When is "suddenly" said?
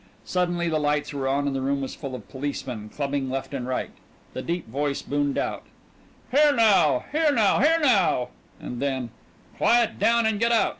0.25-0.67